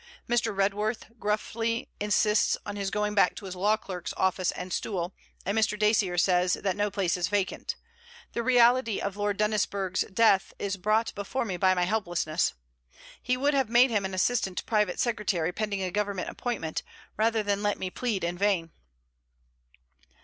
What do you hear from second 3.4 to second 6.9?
his law clerk's office and stool, and Mr. Dacier says that no